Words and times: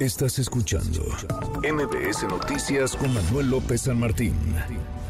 Estás 0.00 0.38
escuchando 0.38 1.02
MBS 1.62 2.22
Noticias 2.26 2.96
con 2.96 3.12
Manuel 3.12 3.50
López 3.50 3.82
San 3.82 4.00
Martín. 4.00 4.34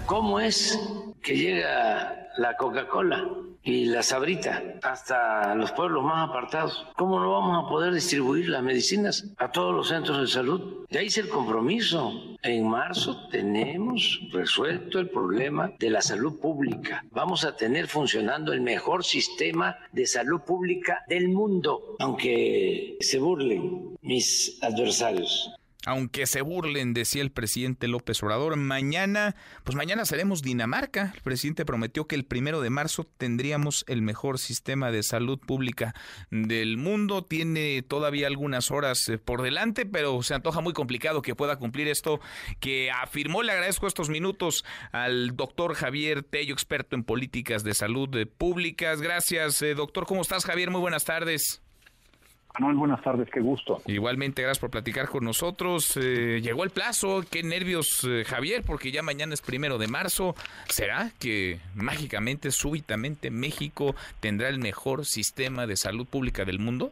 ¿Cómo 0.06 0.40
es 0.40 0.76
que 1.22 1.36
llega 1.36 2.28
la 2.38 2.56
Coca-Cola? 2.56 3.24
Y 3.62 3.86
la 3.86 4.02
sabrita 4.02 4.62
hasta 4.82 5.54
los 5.54 5.72
pueblos 5.72 6.04
más 6.04 6.28
apartados. 6.28 6.86
¿Cómo 6.96 7.20
no 7.20 7.32
vamos 7.32 7.64
a 7.64 7.68
poder 7.68 7.92
distribuir 7.92 8.48
las 8.48 8.62
medicinas 8.62 9.26
a 9.36 9.50
todos 9.50 9.74
los 9.74 9.88
centros 9.88 10.20
de 10.20 10.26
salud? 10.26 10.86
Ahí 10.90 11.06
es 11.06 11.18
el 11.18 11.28
compromiso. 11.28 12.12
En 12.42 12.68
marzo 12.68 13.28
tenemos 13.28 14.20
resuelto 14.32 14.98
el 14.98 15.10
problema 15.10 15.72
de 15.78 15.90
la 15.90 16.00
salud 16.00 16.40
pública. 16.40 17.04
Vamos 17.10 17.44
a 17.44 17.54
tener 17.54 17.86
funcionando 17.86 18.52
el 18.52 18.62
mejor 18.62 19.04
sistema 19.04 19.76
de 19.92 20.06
salud 20.06 20.40
pública 20.40 21.04
del 21.08 21.28
mundo, 21.28 21.96
aunque 21.98 22.96
se 23.00 23.18
burlen 23.18 23.98
mis 24.00 24.58
adversarios 24.62 25.54
aunque 25.86 26.26
se 26.26 26.42
burlen, 26.42 26.92
decía 26.92 27.22
el 27.22 27.30
presidente 27.30 27.88
López 27.88 28.22
Obrador. 28.22 28.56
Mañana, 28.56 29.34
pues 29.64 29.76
mañana 29.76 30.04
seremos 30.04 30.42
Dinamarca. 30.42 31.12
El 31.14 31.22
presidente 31.22 31.64
prometió 31.64 32.06
que 32.06 32.16
el 32.16 32.26
primero 32.26 32.60
de 32.60 32.68
marzo 32.68 33.04
tendríamos 33.16 33.84
el 33.88 34.02
mejor 34.02 34.38
sistema 34.38 34.90
de 34.90 35.02
salud 35.02 35.38
pública 35.38 35.94
del 36.30 36.76
mundo. 36.76 37.24
Tiene 37.24 37.82
todavía 37.82 38.26
algunas 38.26 38.70
horas 38.70 39.08
eh, 39.08 39.16
por 39.18 39.40
delante, 39.40 39.86
pero 39.86 40.22
se 40.22 40.34
antoja 40.34 40.60
muy 40.60 40.74
complicado 40.74 41.22
que 41.22 41.34
pueda 41.34 41.56
cumplir 41.56 41.88
esto 41.88 42.20
que 42.60 42.90
afirmó. 42.90 43.42
Le 43.42 43.52
agradezco 43.52 43.86
estos 43.86 44.10
minutos 44.10 44.64
al 44.92 45.34
doctor 45.34 45.74
Javier 45.74 46.22
Tello, 46.22 46.52
experto 46.52 46.94
en 46.94 47.04
políticas 47.04 47.64
de 47.64 47.72
salud 47.72 48.14
eh, 48.16 48.26
públicas. 48.26 49.00
Gracias, 49.00 49.62
eh, 49.62 49.74
doctor. 49.74 50.04
¿Cómo 50.06 50.20
estás, 50.20 50.44
Javier? 50.44 50.70
Muy 50.70 50.80
buenas 50.80 51.06
tardes. 51.06 51.62
Manuel, 52.58 52.76
buenas 52.76 53.02
tardes, 53.02 53.28
qué 53.30 53.40
gusto. 53.40 53.80
Igualmente, 53.86 54.42
gracias 54.42 54.58
por 54.58 54.70
platicar 54.70 55.08
con 55.08 55.24
nosotros. 55.24 55.96
Eh, 55.96 56.40
llegó 56.42 56.64
el 56.64 56.70
plazo, 56.70 57.22
qué 57.30 57.42
nervios, 57.42 58.04
eh, 58.04 58.24
Javier, 58.24 58.62
porque 58.66 58.90
ya 58.90 59.02
mañana 59.02 59.34
es 59.34 59.40
primero 59.40 59.78
de 59.78 59.86
marzo. 59.86 60.34
¿Será 60.68 61.10
que 61.20 61.60
mágicamente, 61.74 62.50
súbitamente, 62.50 63.30
México 63.30 63.94
tendrá 64.18 64.48
el 64.48 64.58
mejor 64.58 65.04
sistema 65.06 65.66
de 65.66 65.76
salud 65.76 66.06
pública 66.06 66.44
del 66.44 66.58
mundo? 66.58 66.90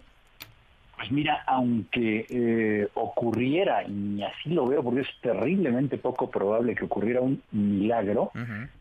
Pues 0.96 1.12
mira, 1.12 1.44
aunque 1.46 2.26
eh, 2.28 2.88
ocurriera, 2.94 3.84
y 3.84 4.22
así 4.22 4.50
lo 4.50 4.66
veo 4.66 4.82
porque 4.82 5.02
es 5.02 5.08
terriblemente 5.20 5.96
poco 5.96 6.30
probable 6.30 6.74
que 6.74 6.84
ocurriera 6.84 7.20
un 7.20 7.40
milagro, 7.52 8.32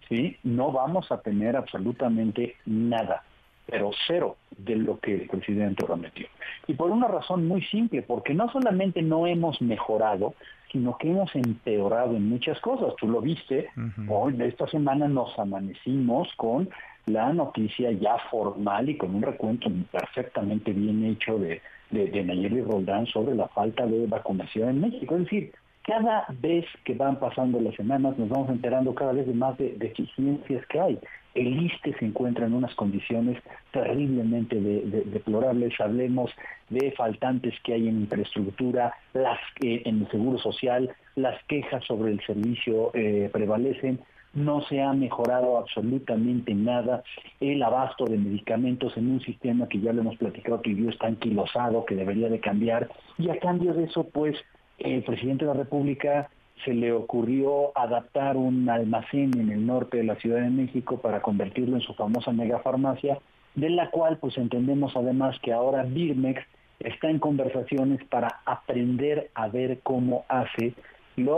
¿sí? 0.08 0.36
no 0.44 0.72
vamos 0.72 1.12
a 1.12 1.22
tener 1.22 1.56
absolutamente 1.56 2.56
nada 2.66 3.24
pero 3.68 3.92
cero 4.08 4.38
de 4.58 4.76
lo 4.76 5.00
que 5.00 5.14
el 5.16 5.28
presidente 5.28 5.86
prometió. 5.86 6.28
Y 6.68 6.74
por 6.74 6.90
una 6.90 7.08
razón 7.08 7.48
muy 7.48 7.62
simple, 7.64 8.02
porque 8.02 8.34
no 8.34 8.50
solamente 8.52 9.02
no 9.02 9.28
hemos 9.28 9.62
mejorado, 9.62 10.34
sino 10.72 10.98
que 10.98 11.10
hemos 11.10 11.34
empeorado 11.36 12.16
en 12.16 12.28
muchas 12.30 12.60
cosas. 12.62 12.94
Tú 12.98 13.08
lo 13.08 13.22
viste, 13.22 13.70
hoy 14.08 14.34
de 14.34 14.48
esta 14.48 14.68
semana 14.68 15.08
nos 15.08 15.38
amanecimos 15.38 16.30
con 16.36 16.70
la 17.06 17.32
noticia 17.32 17.92
ya 17.92 18.18
formal 18.30 18.90
y 18.90 18.98
con 18.98 19.16
un 19.16 19.22
recuento 19.22 19.70
perfectamente 19.92 20.74
bien 20.74 21.06
hecho 21.06 21.38
de, 21.38 21.62
de, 21.92 22.24
Nayeli 22.24 22.62
Roldán 22.62 23.06
sobre 23.08 23.36
la 23.36 23.48
falta 23.48 23.86
de 23.86 24.08
vacunación 24.08 24.70
en 24.70 24.82
México. 24.82 25.16
Es 25.16 25.24
decir, 25.24 25.52
cada 25.88 26.26
vez 26.42 26.66
que 26.84 26.94
van 26.94 27.18
pasando 27.18 27.60
las 27.60 27.74
semanas 27.76 28.18
nos 28.18 28.30
vamos 28.30 28.50
enterando 28.50 28.94
cada 28.94 29.14
vez 29.14 29.26
de 29.26 29.34
más 29.34 29.58
de 29.58 29.74
deficiencias 29.78 30.66
que 30.68 30.80
hay 30.80 31.00
el 31.38 31.66
ISTE 31.66 31.94
se 32.00 32.06
encuentra 32.06 32.48
en 32.48 32.54
unas 32.54 32.74
condiciones 32.74 33.42
terriblemente 33.72 34.60
deplorables. 34.60 35.80
Hablemos 35.80 36.32
de 36.70 36.92
faltantes 36.94 37.54
que 37.64 37.74
hay 37.74 37.88
en 37.88 38.02
infraestructura, 38.02 38.94
las 39.14 39.40
en 39.62 40.02
el 40.02 40.10
seguro 40.10 40.40
social, 40.40 40.90
las 41.16 41.42
quejas 41.44 41.84
sobre 41.86 42.12
el 42.12 42.22
servicio 42.26 42.90
eh, 42.96 43.30
prevalecen. 43.32 44.00
No 44.34 44.62
se 44.62 44.82
ha 44.82 44.94
mejorado 44.94 45.58
absolutamente 45.58 46.54
nada 46.54 47.04
el 47.40 47.62
abasto 47.62 48.06
de 48.06 48.18
medicamentos 48.18 48.98
en 48.98 49.12
un 49.12 49.22
sistema 49.22 49.68
que 49.68 49.80
ya 49.80 49.94
lo 49.94 50.02
hemos 50.02 50.18
platicado 50.18 50.62
que 50.62 50.72
vivió 50.72 50.90
está 50.90 51.08
anquilosado, 51.08 51.86
que 51.86 51.96
debería 51.96 52.30
de 52.30 52.40
cambiar. 52.40 52.90
Y 53.18 53.30
a 53.30 53.40
cambio 53.40 53.74
de 53.74 53.86
eso, 53.86 54.08
pues, 54.10 54.36
el 54.78 55.04
presidente 55.04 55.46
de 55.46 55.54
la 55.54 55.58
República 55.58 56.30
se 56.66 56.74
le 56.74 56.92
ocurrió 56.92 57.78
adaptar 57.78 58.38
un 58.38 58.70
almacén 58.70 59.32
en 59.40 59.52
el 59.52 59.66
norte 59.66 59.98
de 59.98 60.04
la 60.04 60.16
Ciudad 60.16 60.42
de 60.42 60.50
México 60.50 60.98
para 60.98 61.22
convertirlo 61.22 61.76
en 61.76 61.82
su 61.82 61.94
famosa 61.94 62.32
megafarmacia, 62.32 63.20
de 63.56 63.70
la 63.70 63.90
cual 63.90 64.18
pues 64.18 64.38
entendemos 64.38 64.96
además 64.96 65.38
que 65.42 65.54
ahora 65.54 65.84
Birmex 65.84 66.42
está 66.80 67.10
en 67.10 67.20
conversaciones 67.20 68.04
para 68.06 68.42
aprender 68.46 69.30
a 69.34 69.48
ver 69.48 69.80
cómo 69.84 70.26
hace 70.30 70.74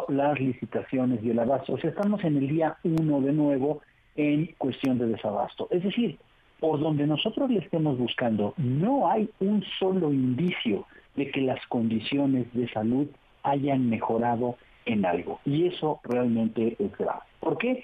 las 0.09 0.39
licitaciones 0.39 1.23
y 1.23 1.29
el 1.29 1.39
abasto. 1.39 1.73
O 1.73 1.77
sea, 1.77 1.89
estamos 1.89 2.23
en 2.23 2.37
el 2.37 2.47
día 2.47 2.77
uno 2.83 3.21
de 3.21 3.31
nuevo 3.31 3.81
en 4.15 4.47
cuestión 4.57 4.97
de 4.97 5.07
desabasto. 5.07 5.67
Es 5.71 5.83
decir, 5.83 6.17
por 6.59 6.79
donde 6.79 7.07
nosotros 7.07 7.49
le 7.49 7.59
estemos 7.59 7.97
buscando, 7.97 8.53
no 8.57 9.09
hay 9.09 9.29
un 9.39 9.63
solo 9.79 10.11
indicio 10.11 10.85
de 11.15 11.31
que 11.31 11.41
las 11.41 11.65
condiciones 11.67 12.53
de 12.53 12.67
salud 12.69 13.07
hayan 13.43 13.89
mejorado 13.89 14.55
en 14.85 15.05
algo. 15.05 15.39
Y 15.45 15.67
eso 15.67 15.99
realmente 16.03 16.75
es 16.79 16.97
grave. 16.97 17.21
¿Por 17.39 17.57
qué? 17.57 17.83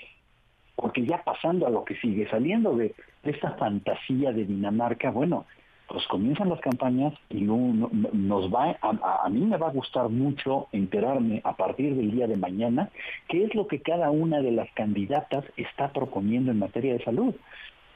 Porque 0.75 1.05
ya 1.05 1.23
pasando 1.23 1.67
a 1.67 1.69
lo 1.69 1.85
que 1.85 1.95
sigue, 1.95 2.29
saliendo 2.29 2.75
de, 2.75 2.93
esta 3.23 3.51
fantasía 3.51 4.31
de 4.31 4.45
Dinamarca, 4.45 5.09
bueno, 5.09 5.45
pues 5.87 6.05
comienzan 6.07 6.49
las 6.49 6.59
campañas 6.61 7.13
y 7.29 7.41
nos 7.41 8.53
va 8.53 8.75
a, 8.81 9.23
a, 9.25 9.29
mí 9.29 9.41
me 9.41 9.57
va 9.57 9.67
a 9.67 9.71
gustar 9.71 10.09
mucho 10.09 10.67
enterarme 10.71 11.41
a 11.43 11.55
partir 11.55 11.95
del 11.95 12.11
día 12.11 12.27
de 12.27 12.37
mañana 12.37 12.89
qué 13.27 13.45
es 13.45 13.53
lo 13.53 13.67
que 13.67 13.81
cada 13.81 14.09
una 14.09 14.41
de 14.41 14.51
las 14.51 14.69
candidatas 14.73 15.45
está 15.57 15.91
proponiendo 15.93 16.51
en 16.51 16.59
materia 16.59 16.93
de 16.93 17.03
salud. 17.03 17.35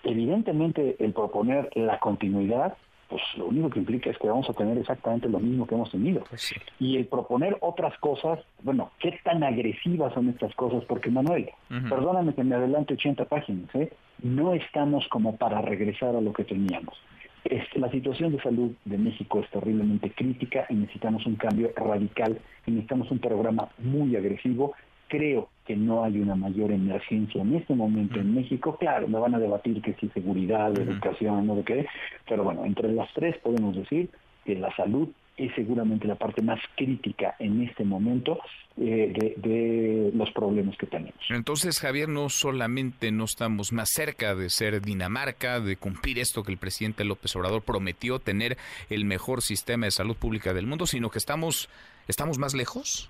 Evidentemente 0.03 0.95
el 0.99 1.13
proponer 1.13 1.69
la 1.75 1.99
continuidad 1.99 2.77
pues 3.09 3.21
lo 3.37 3.47
único 3.47 3.69
que 3.69 3.79
implica 3.79 4.11
es 4.11 4.17
que 4.19 4.27
vamos 4.27 4.47
a 4.49 4.53
tener 4.53 4.77
exactamente 4.77 5.27
lo 5.27 5.39
mismo 5.39 5.65
que 5.65 5.75
hemos 5.75 5.91
tenido. 5.91 6.23
Pues 6.29 6.53
y 6.79 6.95
el 6.95 7.07
proponer 7.07 7.57
otras 7.61 7.97
cosas, 7.97 8.39
bueno, 8.61 8.91
¿qué 8.99 9.19
tan 9.23 9.43
agresivas 9.43 10.13
son 10.13 10.29
estas 10.29 10.53
cosas? 10.55 10.85
Porque 10.85 11.09
Manuel, 11.09 11.49
perdóname 11.89 12.35
que 12.35 12.43
me 12.43 12.55
adelante 12.55 12.93
80 12.93 13.25
páginas, 13.25 13.73
¿eh? 13.73 13.91
no 14.21 14.53
estamos 14.53 15.07
como 15.07 15.37
para 15.37 15.61
regresar 15.61 16.15
a 16.15 16.21
lo 16.21 16.31
que 16.33 16.43
teníamos. 16.43 16.95
la 17.75 17.89
situación 17.89 18.31
de 18.31 18.41
salud 18.43 18.71
de 18.85 18.97
México 18.97 19.39
es 19.39 19.49
terriblemente 19.49 20.11
crítica 20.11 20.67
y 20.69 20.75
necesitamos 20.75 21.25
un 21.25 21.35
cambio 21.35 21.71
radical 21.75 22.37
y 22.67 22.71
necesitamos 22.71 23.09
un 23.09 23.19
programa 23.19 23.69
muy 23.79 24.15
agresivo 24.15 24.73
creo 25.09 25.49
que 25.65 25.75
no 25.75 26.03
hay 26.03 26.19
una 26.19 26.35
mayor 26.35 26.71
emergencia 26.71 27.41
en 27.41 27.55
este 27.55 27.75
momento 27.75 28.19
en 28.19 28.33
México. 28.33 28.77
Claro, 28.79 29.07
me 29.07 29.19
van 29.19 29.35
a 29.35 29.39
debatir 29.39 29.81
que 29.81 29.93
si 29.95 30.07
seguridad, 30.09 30.71
educación, 30.79 31.45
no 31.45 31.55
de 31.55 31.63
qué, 31.63 31.85
pero 32.27 32.43
bueno, 32.43 32.63
entre 32.63 32.91
las 32.93 33.11
tres 33.13 33.37
podemos 33.39 33.75
decir 33.75 34.09
que 34.45 34.55
la 34.55 34.73
salud 34.75 35.09
es 35.37 35.53
seguramente 35.55 36.07
la 36.07 36.15
parte 36.15 36.41
más 36.41 36.59
crítica 36.75 37.35
en 37.39 37.61
este 37.61 37.85
momento 37.85 38.39
eh, 38.77 39.13
de, 39.15 39.49
de, 39.49 40.11
los 40.13 40.31
problemas 40.31 40.75
que 40.77 40.85
tenemos. 40.85 41.19
Entonces, 41.29 41.79
Javier, 41.79 42.09
no 42.09 42.29
solamente 42.29 43.11
no 43.11 43.23
estamos 43.23 43.71
más 43.71 43.89
cerca 43.89 44.35
de 44.35 44.49
ser 44.49 44.81
Dinamarca, 44.81 45.61
de 45.61 45.77
cumplir 45.77 46.19
esto 46.19 46.43
que 46.43 46.51
el 46.51 46.57
presidente 46.57 47.05
López 47.05 47.35
Obrador 47.35 47.61
prometió, 47.61 48.19
tener 48.19 48.57
el 48.89 49.05
mejor 49.05 49.41
sistema 49.41 49.85
de 49.85 49.91
salud 49.91 50.17
pública 50.17 50.53
del 50.53 50.67
mundo, 50.67 50.85
sino 50.85 51.09
que 51.09 51.19
estamos, 51.19 51.69
estamos 52.07 52.37
más 52.37 52.53
lejos 52.53 53.09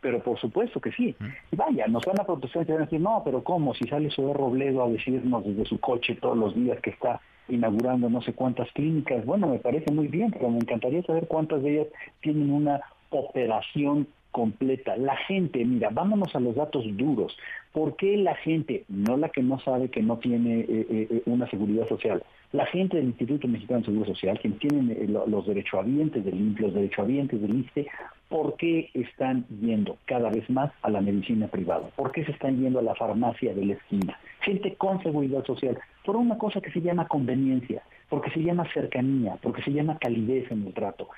pero 0.00 0.22
por 0.22 0.38
supuesto 0.38 0.80
que 0.80 0.92
sí. 0.92 1.14
Y 1.50 1.56
vaya, 1.56 1.86
nos 1.86 2.04
van 2.04 2.20
a 2.20 2.24
protestar 2.24 2.64
y 2.68 2.72
van 2.72 2.82
a 2.82 2.84
decir, 2.84 3.00
no, 3.00 3.22
pero 3.24 3.42
¿cómo? 3.42 3.74
Si 3.74 3.86
sale 3.88 4.08
de 4.08 4.32
Robledo 4.32 4.84
a 4.84 4.88
decirnos 4.88 5.44
desde 5.44 5.64
su 5.64 5.78
coche 5.78 6.16
todos 6.16 6.36
los 6.36 6.54
días 6.54 6.80
que 6.80 6.90
está 6.90 7.20
inaugurando 7.48 8.10
no 8.10 8.20
sé 8.22 8.32
cuántas 8.32 8.70
clínicas, 8.72 9.24
bueno, 9.24 9.46
me 9.46 9.58
parece 9.58 9.92
muy 9.92 10.08
bien, 10.08 10.30
pero 10.32 10.50
me 10.50 10.58
encantaría 10.58 11.02
saber 11.02 11.26
cuántas 11.28 11.62
de 11.62 11.74
ellas 11.74 11.86
tienen 12.20 12.52
una 12.52 12.80
operación 13.10 14.08
completa. 14.36 14.96
La 14.98 15.16
gente, 15.16 15.64
mira, 15.64 15.88
vámonos 15.90 16.34
a 16.36 16.40
los 16.40 16.54
datos 16.54 16.84
duros. 16.96 17.34
¿Por 17.72 17.96
qué 17.96 18.18
la 18.18 18.34
gente, 18.34 18.84
no 18.88 19.16
la 19.16 19.30
que 19.30 19.42
no 19.42 19.58
sabe 19.60 19.88
que 19.88 20.02
no 20.02 20.18
tiene 20.18 20.60
eh, 20.60 20.66
eh, 20.68 21.08
eh, 21.10 21.22
una 21.24 21.48
seguridad 21.48 21.88
social, 21.88 22.22
la 22.52 22.66
gente 22.66 22.98
del 22.98 23.06
Instituto 23.06 23.48
Mexicano 23.48 23.80
de 23.80 23.86
Seguro 23.86 24.06
Social, 24.06 24.38
quienes 24.38 24.58
tienen 24.60 24.94
los 25.10 25.46
derechohabientes 25.46 26.22
del 26.24 26.34
INPE, 26.34 26.62
los 26.62 26.74
derechohabientes 26.74 27.40
del 27.40 27.60
ISTE, 27.60 27.86
¿por 28.28 28.56
qué 28.56 28.90
están 28.94 29.46
yendo 29.60 29.96
cada 30.04 30.30
vez 30.30 30.48
más 30.50 30.72
a 30.82 30.90
la 30.90 31.00
medicina 31.00 31.46
privada? 31.48 31.88
¿Por 31.96 32.12
qué 32.12 32.24
se 32.24 32.32
están 32.32 32.60
yendo 32.60 32.78
a 32.78 32.82
la 32.82 32.94
farmacia 32.94 33.54
de 33.54 33.64
la 33.64 33.74
esquina? 33.74 34.18
Gente 34.40 34.74
con 34.74 35.02
seguridad 35.02 35.44
social, 35.44 35.78
por 36.04 36.16
una 36.16 36.36
cosa 36.38 36.60
que 36.60 36.70
se 36.70 36.80
llama 36.80 37.08
conveniencia, 37.08 37.82
porque 38.08 38.30
se 38.30 38.42
llama 38.42 38.66
cercanía, 38.72 39.36
porque 39.42 39.62
se 39.62 39.72
llama 39.72 39.98
calidez 39.98 40.50
en 40.50 40.66
el 40.66 40.74
trato. 40.74 41.08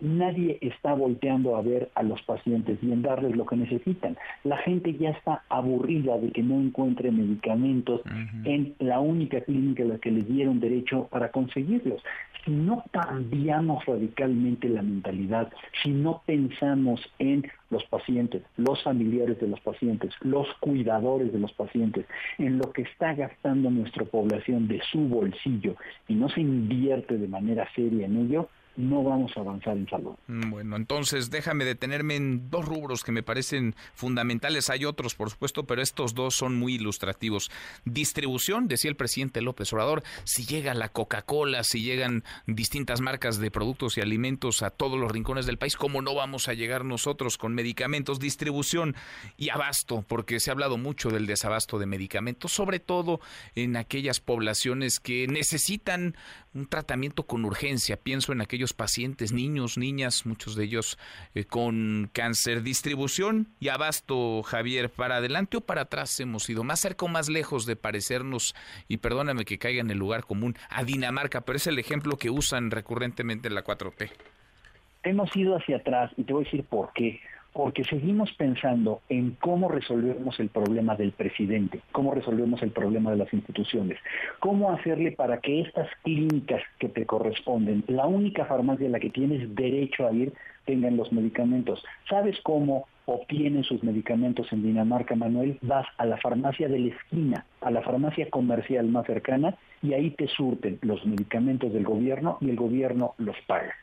Nadie 0.00 0.58
está 0.60 0.94
volteando 0.94 1.56
a 1.56 1.62
ver 1.62 1.90
a 1.94 2.02
los 2.02 2.22
pacientes 2.22 2.78
y 2.82 2.92
en 2.92 3.02
darles 3.02 3.36
lo 3.36 3.46
que 3.46 3.56
necesitan. 3.56 4.16
La 4.44 4.58
gente 4.58 4.94
ya 4.94 5.10
está 5.10 5.42
aburrida 5.48 6.18
de 6.18 6.30
que 6.30 6.42
no 6.42 6.60
encuentre 6.60 7.10
medicamentos 7.10 8.02
en 8.44 8.74
la 8.78 9.00
única 9.00 9.40
clínica 9.40 9.82
a 9.82 9.86
la 9.86 9.98
que 9.98 10.10
les 10.10 10.28
dieron 10.28 10.60
derecho 10.60 11.08
para 11.10 11.30
conseguirlos. 11.30 12.02
Si 12.44 12.52
no 12.52 12.84
cambiamos 12.92 13.84
radicalmente 13.84 14.68
la 14.68 14.82
mentalidad, 14.82 15.52
si 15.82 15.90
no 15.90 16.22
pensamos 16.24 17.00
en 17.18 17.46
los 17.70 17.84
pacientes, 17.84 18.42
los 18.56 18.82
familiares 18.82 19.38
de 19.40 19.48
los 19.48 19.60
pacientes, 19.60 20.14
los 20.22 20.46
cuidadores 20.60 21.32
de 21.32 21.38
los 21.38 21.52
pacientes, 21.52 22.06
en 22.38 22.58
lo 22.58 22.72
que 22.72 22.82
está 22.82 23.14
gastando 23.14 23.70
nuestra 23.70 24.04
población 24.04 24.68
de 24.68 24.80
su 24.90 25.00
bolsillo 25.00 25.74
y 26.06 26.14
no 26.14 26.28
se 26.28 26.40
invierte 26.40 27.18
de 27.18 27.28
manera 27.28 27.68
seria 27.74 28.06
en 28.06 28.16
ello, 28.16 28.48
no 28.78 29.02
vamos 29.02 29.32
a 29.36 29.40
avanzar 29.40 29.76
en 29.76 29.88
salud. 29.88 30.14
Mm, 30.28 30.50
bueno, 30.50 30.76
entonces 30.76 31.30
déjame 31.30 31.64
detenerme 31.64 32.14
en 32.14 32.48
dos 32.48 32.64
rubros 32.64 33.02
que 33.02 33.10
me 33.10 33.24
parecen 33.24 33.74
fundamentales. 33.92 34.70
Hay 34.70 34.84
otros, 34.84 35.16
por 35.16 35.30
supuesto, 35.30 35.66
pero 35.66 35.82
estos 35.82 36.14
dos 36.14 36.36
son 36.36 36.56
muy 36.56 36.74
ilustrativos. 36.74 37.50
Distribución, 37.84 38.68
decía 38.68 38.88
el 38.88 38.96
presidente 38.96 39.42
López 39.42 39.72
Obrador, 39.72 40.04
si 40.22 40.46
llega 40.46 40.74
la 40.74 40.90
Coca-Cola, 40.90 41.64
si 41.64 41.82
llegan 41.82 42.22
distintas 42.46 43.00
marcas 43.00 43.38
de 43.38 43.50
productos 43.50 43.98
y 43.98 44.00
alimentos 44.00 44.62
a 44.62 44.70
todos 44.70 44.98
los 44.98 45.10
rincones 45.10 45.46
del 45.46 45.58
país, 45.58 45.76
¿cómo 45.76 46.00
no 46.00 46.14
vamos 46.14 46.48
a 46.48 46.54
llegar 46.54 46.84
nosotros 46.84 47.36
con 47.36 47.54
medicamentos? 47.54 48.20
Distribución 48.20 48.94
y 49.36 49.48
abasto, 49.48 50.04
porque 50.06 50.38
se 50.38 50.50
ha 50.50 50.52
hablado 50.52 50.78
mucho 50.78 51.10
del 51.10 51.26
desabasto 51.26 51.80
de 51.80 51.86
medicamentos, 51.86 52.52
sobre 52.52 52.78
todo 52.78 53.20
en 53.56 53.76
aquellas 53.76 54.20
poblaciones 54.20 55.00
que 55.00 55.26
necesitan 55.26 56.14
un 56.54 56.66
tratamiento 56.66 57.24
con 57.24 57.44
urgencia. 57.44 57.96
Pienso 57.96 58.32
en 58.32 58.40
aquellos 58.40 58.67
pacientes, 58.72 59.32
niños, 59.32 59.78
niñas, 59.78 60.26
muchos 60.26 60.54
de 60.54 60.64
ellos 60.64 60.98
eh, 61.34 61.44
con 61.44 62.10
cáncer. 62.12 62.62
Distribución 62.62 63.48
y 63.60 63.68
abasto, 63.68 64.42
Javier, 64.42 64.90
¿para 64.90 65.16
adelante 65.16 65.56
o 65.56 65.60
para 65.60 65.82
atrás 65.82 66.18
hemos 66.20 66.48
ido? 66.48 66.64
¿Más 66.64 66.80
cerca 66.80 67.04
o 67.04 67.08
más 67.08 67.28
lejos 67.28 67.66
de 67.66 67.76
parecernos, 67.76 68.54
y 68.88 68.98
perdóname 68.98 69.44
que 69.44 69.58
caiga 69.58 69.80
en 69.80 69.90
el 69.90 69.98
lugar 69.98 70.24
común, 70.24 70.56
a 70.70 70.84
Dinamarca, 70.84 71.42
pero 71.42 71.56
es 71.56 71.66
el 71.66 71.78
ejemplo 71.78 72.16
que 72.16 72.30
usan 72.30 72.70
recurrentemente 72.70 73.48
en 73.48 73.54
la 73.54 73.64
4T? 73.64 74.10
Hemos 75.02 75.34
ido 75.36 75.56
hacia 75.56 75.76
atrás 75.76 76.10
y 76.16 76.24
te 76.24 76.32
voy 76.32 76.42
a 76.42 76.44
decir 76.44 76.64
por 76.64 76.92
qué 76.92 77.20
porque 77.58 77.82
seguimos 77.82 78.32
pensando 78.34 79.00
en 79.08 79.32
cómo 79.40 79.68
resolvemos 79.68 80.38
el 80.38 80.48
problema 80.48 80.94
del 80.94 81.10
presidente, 81.10 81.80
cómo 81.90 82.14
resolvemos 82.14 82.62
el 82.62 82.70
problema 82.70 83.10
de 83.10 83.16
las 83.16 83.34
instituciones, 83.34 83.98
cómo 84.38 84.70
hacerle 84.70 85.10
para 85.10 85.40
que 85.40 85.62
estas 85.62 85.88
clínicas 86.04 86.62
que 86.78 86.88
te 86.88 87.04
corresponden, 87.04 87.82
la 87.88 88.06
única 88.06 88.44
farmacia 88.44 88.86
a 88.86 88.90
la 88.90 89.00
que 89.00 89.10
tienes 89.10 89.56
derecho 89.56 90.06
a 90.06 90.12
ir, 90.12 90.32
tengan 90.66 90.96
los 90.96 91.12
medicamentos. 91.12 91.84
¿Sabes 92.08 92.38
cómo 92.44 92.86
obtienen 93.06 93.64
sus 93.64 93.82
medicamentos 93.82 94.46
en 94.52 94.62
Dinamarca, 94.62 95.16
Manuel? 95.16 95.58
Vas 95.60 95.88
a 95.96 96.06
la 96.06 96.16
farmacia 96.18 96.68
de 96.68 96.78
la 96.78 96.94
esquina, 96.94 97.44
a 97.60 97.72
la 97.72 97.82
farmacia 97.82 98.30
comercial 98.30 98.86
más 98.86 99.04
cercana, 99.04 99.56
y 99.82 99.94
ahí 99.94 100.10
te 100.10 100.28
surten 100.28 100.78
los 100.82 101.04
medicamentos 101.04 101.72
del 101.72 101.82
gobierno 101.82 102.38
y 102.40 102.50
el 102.50 102.56
gobierno 102.56 103.16
los 103.18 103.36
paga. 103.48 103.74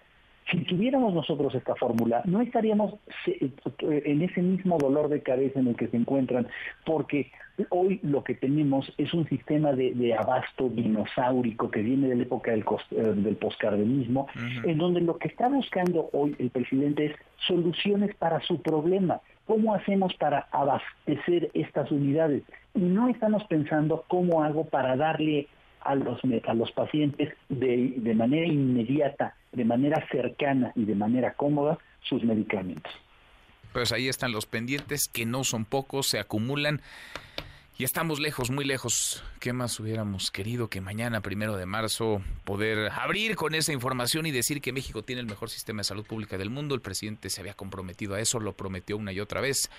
Si 0.51 0.59
tuviéramos 0.65 1.13
nosotros 1.13 1.56
esta 1.56 1.75
fórmula, 1.75 2.21
no 2.25 2.42
estaríamos 2.42 2.95
en 3.25 4.21
ese 4.21 4.42
mismo 4.42 4.77
dolor 4.77 5.09
de 5.09 5.21
cabeza 5.21 5.59
en 5.59 5.68
el 5.68 5.75
que 5.75 5.88
se 5.88 5.97
encuentran, 5.97 6.47
porque 6.86 7.31
hoy 7.69 8.00
lo 8.03 8.24
que 8.24 8.36
tenemos 8.36 8.92
es 8.97 9.13
un 9.13 9.27
sistema 9.27 9.74
de, 9.74 10.13
abasto 10.13 10.69
dinosaurico 10.69 11.71
que 11.71 11.81
viene 11.81 12.09
de 12.09 12.15
la 12.15 12.24
época 12.24 12.51
del, 12.51 12.63
eh, 12.92 12.95
del 12.95 13.36
poscardenismo, 13.38 14.27
en 14.63 14.77
donde 14.77 15.01
lo 15.01 15.18
que 15.18 15.30
está 15.30 15.47
buscando 15.47 16.09
hoy 16.13 16.36
el 16.38 16.51
presidente 16.51 17.07
es 17.07 17.15
soluciones 17.48 18.15
para 18.15 18.39
su 18.41 18.62
problema. 18.62 19.21
¿Cómo 19.48 19.74
hacemos 19.75 20.13
para 20.15 20.48
abastecer 20.51 21.50
estas 21.53 21.91
unidades? 21.91 22.44
Y 22.74 22.80
no 22.80 23.09
estamos 23.09 23.44
pensando 23.45 24.03
cómo 24.07 24.44
hago 24.44 24.65
para 24.65 24.95
darle 24.95 25.48
a 25.85 25.95
los, 25.95 26.19
a 26.47 26.53
los 26.53 26.71
pacientes 26.71 27.33
de, 27.47 27.93
de 27.97 28.13
manera 28.13 28.47
inmediata, 28.47 29.35
de 29.51 29.63
manera 29.63 30.05
cercana 30.11 30.71
y 30.75 30.85
de 30.85 30.95
manera 30.95 31.33
cómoda 31.33 31.77
sus 32.01 32.23
medicamentos. 32.23 32.91
Pues 33.71 33.91
ahí 33.91 34.07
están 34.07 34.31
los 34.31 34.45
pendientes, 34.45 35.07
que 35.07 35.25
no 35.25 35.43
son 35.43 35.65
pocos, 35.65 36.07
se 36.07 36.19
acumulan. 36.19 36.81
Y 37.77 37.83
estamos 37.83 38.21
lejos, 38.21 38.51
muy 38.51 38.63
lejos. 38.63 39.21
¿Qué 39.41 39.51
más 39.51 39.77
hubiéramos 39.81 40.31
querido 40.31 40.69
que 40.69 40.79
mañana, 40.79 41.19
primero 41.19 41.57
de 41.57 41.65
marzo, 41.65 42.21
poder 42.45 42.89
abrir 42.93 43.35
con 43.35 43.53
esa 43.53 43.73
información 43.73 44.25
y 44.25 44.31
decir 44.31 44.61
que 44.61 44.71
México 44.71 45.03
tiene 45.03 45.19
el 45.19 45.27
mejor 45.27 45.49
sistema 45.49 45.81
de 45.81 45.83
salud 45.83 46.05
pública 46.05 46.38
del 46.38 46.49
mundo? 46.49 46.73
El 46.73 46.79
presidente 46.79 47.29
se 47.29 47.41
había 47.41 47.53
comprometido 47.53 48.15
a 48.15 48.21
eso, 48.21 48.39
lo 48.39 48.53
prometió 48.53 48.95
una 48.95 49.11
y 49.11 49.19
otra 49.19 49.41
vez. 49.41 49.69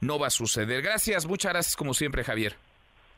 No 0.00 0.16
va 0.20 0.28
a 0.28 0.30
suceder. 0.30 0.80
Gracias, 0.80 1.26
muchas 1.26 1.52
gracias 1.52 1.74
como 1.74 1.92
siempre, 1.92 2.22
Javier. 2.22 2.54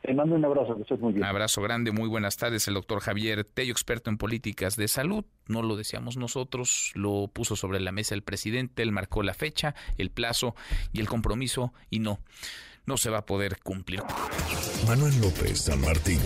Te 0.03 0.13
mando 0.13 0.35
un 0.35 0.43
abrazo, 0.43 0.75
que 0.75 0.81
estés 0.81 0.99
muy 0.99 1.13
bien. 1.13 1.23
Un 1.23 1.29
abrazo 1.29 1.61
grande, 1.61 1.91
muy 1.91 2.09
buenas 2.09 2.35
tardes. 2.35 2.67
El 2.67 2.73
doctor 2.73 2.99
Javier 2.99 3.45
Tello, 3.45 3.71
experto 3.71 4.09
en 4.09 4.17
políticas 4.17 4.75
de 4.75 4.89
salud. 4.89 5.23
No 5.47 5.61
lo 5.61 5.77
decíamos 5.77 6.17
nosotros, 6.17 6.91
lo 6.93 7.29
puso 7.29 7.55
sobre 7.55 7.79
la 7.79 7.93
mesa 7.93 8.13
el 8.13 8.21
presidente, 8.21 8.83
él 8.83 8.91
marcó 8.91 9.23
la 9.23 9.33
fecha, 9.33 9.75
el 9.97 10.11
plazo 10.11 10.55
y 10.91 10.99
el 10.99 11.07
compromiso 11.07 11.73
y 11.89 11.99
no, 11.99 12.19
no 12.85 12.97
se 12.97 13.09
va 13.09 13.19
a 13.19 13.25
poder 13.25 13.59
cumplir. 13.63 14.03
Manuel 14.85 15.21
López 15.21 15.61
San 15.61 15.79
Martín, 15.79 16.19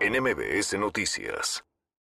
NMBS 0.00 0.76
Noticias. 0.76 1.64